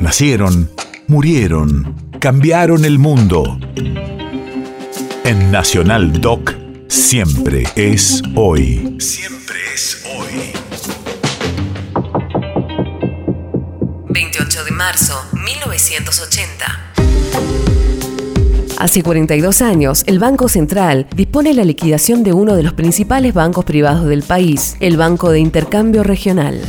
[0.00, 0.70] Nacieron,
[1.08, 3.58] murieron, cambiaron el mundo.
[5.24, 6.54] En Nacional Doc,
[6.88, 8.96] siempre es hoy.
[8.98, 10.52] Siempre es hoy.
[14.08, 16.92] 28 de marzo, 1980.
[18.78, 23.66] Hace 42 años, el Banco Central dispone la liquidación de uno de los principales bancos
[23.66, 26.62] privados del país, el Banco de Intercambio Regional.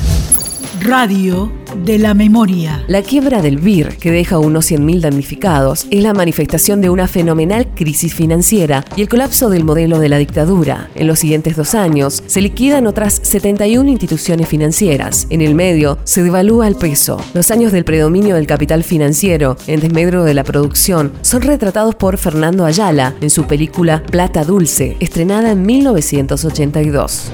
[0.84, 1.52] Radio
[1.86, 2.84] de la memoria.
[2.88, 7.67] La quiebra del BIR, que deja unos 100.000 damnificados, es la manifestación de una fenomenal
[7.76, 10.89] crisis financiera y el colapso del modelo de la dictadura.
[10.95, 15.27] En los siguientes dos años, se liquidan otras 71 instituciones financieras.
[15.30, 17.23] En el medio, se devalúa el peso.
[17.36, 22.17] Los años del predominio del capital financiero, en desmedro de la producción, son retratados por
[22.17, 27.30] Fernando Ayala en su película Plata Dulce, estrenada en 1982.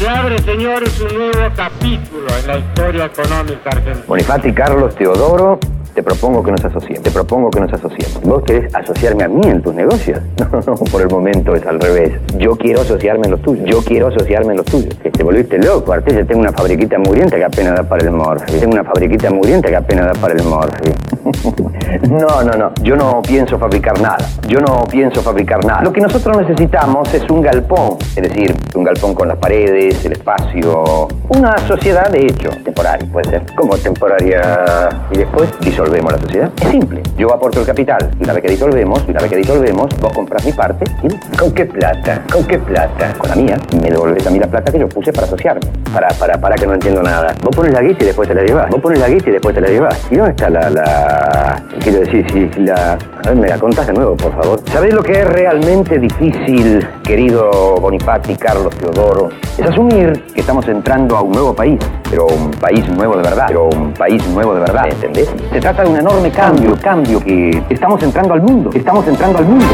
[0.00, 4.04] Se abre, señores, un nuevo capítulo en la historia económica argentina.
[4.06, 5.60] Bonifati, Carlos, Teodoro,
[5.94, 7.02] te propongo que nos asociemos.
[7.02, 8.22] Te propongo que nos asociemos.
[8.22, 10.20] ¿Vos querés asociarme a mí en tus negocios?
[10.38, 12.12] No, no, por el momento es al revés.
[12.38, 13.68] Yo quiero asociarme en los tuyos.
[13.68, 14.96] Yo quiero asociarme en los tuyos.
[14.98, 16.26] Te volviste loco, Artés.
[16.26, 18.58] Tengo una fabriquita muriente que apenas da para el morfi.
[18.58, 20.92] Tengo una fabriquita muriente que apenas da para el morfi.
[22.08, 22.72] No, no, no.
[22.82, 24.18] Yo no pienso fabricar nada.
[24.46, 25.82] Yo no pienso fabricar nada.
[25.82, 27.96] Lo que nosotros necesitamos es un galpón.
[28.16, 31.08] Es decir, un galpón con las paredes, el espacio.
[31.28, 33.42] Una sociedad de hecho, temporaria, puede ser.
[33.54, 34.88] Como temporaria.
[35.10, 36.50] Y después disolvemos la sociedad.
[36.60, 37.02] Es simple.
[37.16, 38.10] Yo aporto el capital.
[38.18, 40.84] Y una vez que disolvemos, y una vez que disolvemos, vos compras mi parte.
[41.02, 41.36] ¿y?
[41.36, 42.22] ¿Con qué plata?
[42.30, 43.14] ¿Con qué plata?
[43.16, 43.56] Con la mía.
[43.80, 45.62] Me devolvés a mí la plata que yo puse para asociarme.
[45.92, 47.34] Para, para, para que no entiendo nada.
[47.42, 48.70] Vos pones la guita y después te la llevas.
[48.70, 50.06] Vos pones la guita y después te la llevas.
[50.10, 51.49] ¿Y dónde está la, la...
[51.80, 52.92] Quiero decir, si la...
[52.92, 54.60] A ver, me la contás de nuevo, por favor.
[54.66, 59.30] ¿Sabés lo que es realmente difícil, querido Bonifati, Carlos, Teodoro?
[59.56, 61.78] Es asumir que estamos entrando a un nuevo país,
[62.10, 65.28] pero un país nuevo de verdad, pero un país nuevo de verdad, ¿entendés?
[65.52, 69.44] Se trata de un enorme cambio, cambio que estamos entrando al mundo, estamos entrando al
[69.44, 69.66] mundo.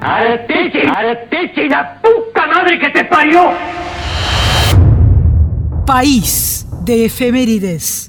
[0.00, 0.86] ¡Aretichi!
[0.94, 3.50] ¡Aretichi, la puta madre que te parió!
[5.86, 8.03] País de efemérides.